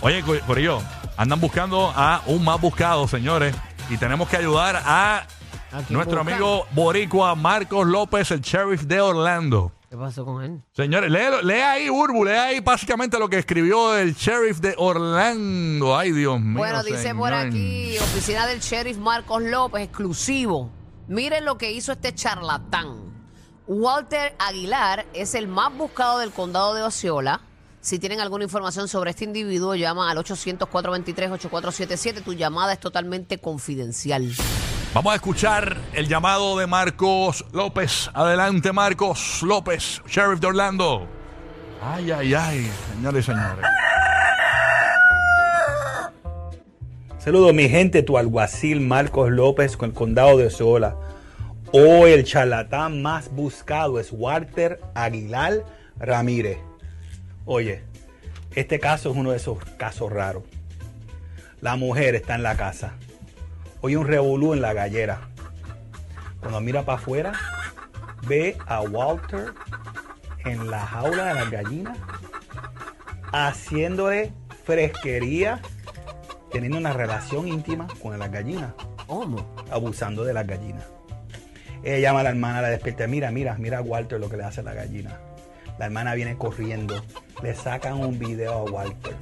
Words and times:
Oye, 0.00 0.22
Corillo, 0.46 0.80
andan 1.16 1.40
buscando 1.40 1.92
a 1.94 2.22
un 2.26 2.44
más 2.44 2.60
buscado, 2.60 3.08
señores. 3.08 3.54
Y 3.90 3.96
tenemos 3.96 4.28
que 4.28 4.36
ayudar 4.36 4.76
a 4.84 5.26
¿A 5.72 5.82
quién 5.82 5.94
nuestro 5.96 6.18
buscan? 6.18 6.34
amigo 6.34 6.66
boricua 6.72 7.34
Marcos 7.34 7.86
López, 7.86 8.30
el 8.30 8.40
sheriff 8.40 8.82
de 8.82 9.00
Orlando. 9.00 9.72
¿Qué 9.90 9.96
pasó 9.96 10.24
con 10.24 10.44
él? 10.44 10.62
Señores, 10.72 11.10
lee, 11.10 11.18
lee 11.42 11.52
ahí, 11.60 11.90
Urbu, 11.90 12.24
lee 12.24 12.32
ahí 12.32 12.60
básicamente 12.60 13.18
lo 13.18 13.28
que 13.28 13.38
escribió 13.38 13.96
el 13.96 14.14
sheriff 14.14 14.58
de 14.60 14.74
Orlando. 14.76 15.96
Ay, 15.96 16.12
Dios 16.12 16.38
mío. 16.40 16.58
Bueno, 16.58 16.84
dice 16.84 17.14
por 17.14 17.32
aquí, 17.32 17.96
oficina 17.98 18.46
del 18.46 18.60
sheriff 18.60 18.98
Marcos 18.98 19.42
López, 19.42 19.82
exclusivo. 19.82 20.70
Miren 21.08 21.44
lo 21.46 21.56
que 21.56 21.72
hizo 21.72 21.92
este 21.92 22.14
charlatán. 22.14 23.08
Walter 23.66 24.34
Aguilar 24.38 25.06
es 25.14 25.34
el 25.34 25.48
más 25.48 25.74
buscado 25.76 26.18
del 26.18 26.30
condado 26.32 26.74
de 26.74 26.82
Osceola. 26.82 27.40
Si 27.80 27.98
tienen 27.98 28.20
alguna 28.20 28.44
información 28.44 28.86
sobre 28.88 29.10
este 29.10 29.24
individuo, 29.24 29.74
llama 29.74 30.10
al 30.10 30.18
800-423-8477. 30.18 32.22
Tu 32.22 32.34
llamada 32.34 32.72
es 32.72 32.80
totalmente 32.80 33.38
confidencial. 33.38 34.30
Vamos 34.94 35.12
a 35.12 35.16
escuchar 35.16 35.76
el 35.92 36.08
llamado 36.08 36.56
de 36.58 36.66
Marcos 36.66 37.44
López. 37.52 38.10
Adelante, 38.14 38.72
Marcos 38.72 39.42
López, 39.42 40.02
sheriff 40.08 40.40
de 40.40 40.46
Orlando. 40.48 41.06
Ay, 41.80 42.10
ay, 42.10 42.34
ay, 42.34 42.68
señores 42.94 43.24
y 43.24 43.26
señores. 43.26 43.64
Saludos 47.18 47.54
mi 47.54 47.68
gente, 47.68 48.02
tu 48.02 48.18
alguacil 48.18 48.80
Marcos 48.80 49.30
López 49.30 49.76
con 49.76 49.90
el 49.90 49.94
condado 49.94 50.36
de 50.38 50.46
Osceola. 50.46 50.96
Hoy 51.72 52.12
el 52.12 52.24
charlatán 52.24 53.02
más 53.02 53.30
buscado 53.30 54.00
es 54.00 54.08
Walter 54.10 54.80
Aguilar 54.94 55.64
Ramírez. 55.98 56.58
Oye, 57.50 57.80
este 58.54 58.78
caso 58.78 59.10
es 59.10 59.16
uno 59.16 59.30
de 59.30 59.38
esos 59.38 59.56
casos 59.78 60.12
raros. 60.12 60.42
La 61.62 61.76
mujer 61.76 62.14
está 62.14 62.34
en 62.34 62.42
la 62.42 62.58
casa. 62.58 62.92
Oye 63.80 63.96
un 63.96 64.06
revolú 64.06 64.52
en 64.52 64.60
la 64.60 64.74
gallera. 64.74 65.30
Cuando 66.40 66.60
mira 66.60 66.84
para 66.84 66.98
afuera, 66.98 67.32
ve 68.26 68.58
a 68.66 68.82
Walter 68.82 69.54
en 70.44 70.70
la 70.70 70.80
jaula 70.80 71.24
de 71.24 71.34
las 71.34 71.50
gallinas 71.50 71.96
haciéndole 73.32 74.30
fresquería 74.64 75.62
teniendo 76.52 76.76
una 76.76 76.92
relación 76.92 77.48
íntima 77.48 77.88
con 78.02 78.18
las 78.18 78.30
gallinas, 78.30 78.74
¿Cómo? 79.06 79.54
abusando 79.70 80.22
de 80.22 80.34
las 80.34 80.46
gallinas. 80.46 80.84
Ella 81.82 81.98
llama 81.98 82.20
a 82.20 82.24
la 82.24 82.28
hermana, 82.28 82.60
la 82.60 82.68
despierta, 82.68 83.06
mira, 83.06 83.30
mira, 83.30 83.56
mira 83.58 83.78
a 83.78 83.80
Walter 83.80 84.20
lo 84.20 84.28
que 84.28 84.36
le 84.36 84.44
hace 84.44 84.60
a 84.60 84.64
la 84.64 84.74
gallina. 84.74 85.18
La 85.78 85.86
hermana 85.86 86.14
viene 86.14 86.36
corriendo, 86.36 87.02
le 87.42 87.54
sacan 87.54 88.00
un 88.00 88.18
video 88.18 88.52
a 88.52 88.62
Walter. 88.64 89.14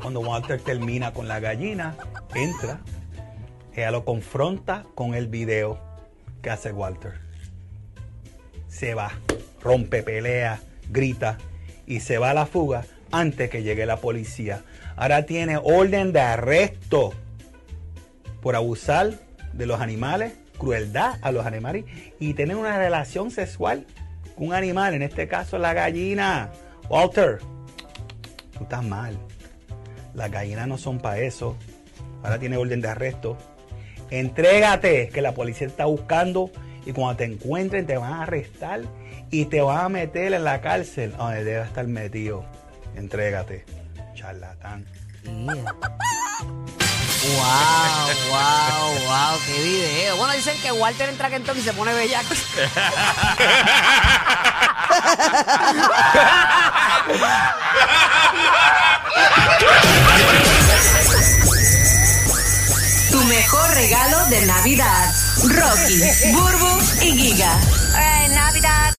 Cuando 0.00 0.20
Walter 0.20 0.58
termina 0.60 1.12
con 1.12 1.28
la 1.28 1.38
gallina, 1.38 1.96
entra, 2.34 2.80
ella 3.74 3.90
lo 3.90 4.06
confronta 4.06 4.86
con 4.94 5.14
el 5.14 5.26
video 5.26 5.78
que 6.40 6.48
hace 6.48 6.72
Walter. 6.72 7.20
Se 8.68 8.94
va, 8.94 9.10
rompe, 9.60 10.02
pelea, 10.02 10.60
grita 10.88 11.36
y 11.86 12.00
se 12.00 12.16
va 12.16 12.30
a 12.30 12.34
la 12.34 12.46
fuga 12.46 12.86
antes 13.12 13.50
que 13.50 13.62
llegue 13.62 13.84
la 13.84 13.98
policía. 13.98 14.62
Ahora 14.96 15.26
tiene 15.26 15.58
orden 15.62 16.12
de 16.12 16.20
arresto 16.20 17.12
por 18.40 18.56
abusar 18.56 19.12
de 19.52 19.66
los 19.66 19.80
animales, 19.80 20.32
crueldad 20.58 21.18
a 21.20 21.32
los 21.32 21.44
animales 21.44 21.84
y 22.18 22.32
tener 22.32 22.56
una 22.56 22.78
relación 22.78 23.30
sexual 23.30 23.84
un 24.38 24.54
animal, 24.54 24.94
en 24.94 25.02
este 25.02 25.28
caso 25.28 25.58
la 25.58 25.74
gallina. 25.74 26.50
Walter, 26.88 27.38
tú 28.56 28.64
estás 28.64 28.84
mal. 28.84 29.18
Las 30.14 30.30
gallinas 30.30 30.66
no 30.66 30.78
son 30.78 30.98
para 30.98 31.18
eso. 31.18 31.56
Ahora 32.22 32.38
tiene 32.38 32.56
orden 32.56 32.80
de 32.80 32.88
arresto. 32.88 33.36
Entrégate, 34.10 35.08
que 35.10 35.22
la 35.22 35.32
policía 35.32 35.66
está 35.66 35.84
buscando 35.84 36.50
y 36.86 36.92
cuando 36.92 37.16
te 37.16 37.24
encuentren 37.24 37.86
te 37.86 37.96
van 37.96 38.12
a 38.14 38.22
arrestar 38.22 38.80
y 39.30 39.44
te 39.46 39.60
van 39.60 39.84
a 39.84 39.88
meter 39.88 40.32
en 40.32 40.44
la 40.44 40.60
cárcel 40.60 41.14
donde 41.16 41.44
debe 41.44 41.62
estar 41.62 41.86
metido. 41.86 42.44
Entrégate, 42.96 43.64
charlatán. 44.14 44.86
Wow, 47.20 48.30
wow, 48.30 48.94
wow, 49.06 49.40
qué 49.44 49.60
video. 49.60 50.16
Bueno, 50.16 50.34
dicen 50.34 50.56
que 50.60 50.70
Walter 50.70 51.08
entra 51.08 51.26
a 51.26 51.30
Kentucky 51.30 51.58
y 51.58 51.62
se 51.62 51.72
pone 51.72 51.92
bellaco. 51.92 52.32
Tu 63.10 63.24
mejor 63.24 63.74
regalo 63.74 64.26
de 64.26 64.46
Navidad. 64.46 65.12
Rocky, 65.42 66.00
Burbu 66.32 66.78
y 67.02 67.18
Giga. 67.18 67.58
Eh, 67.98 68.28
Navidad 68.28 68.77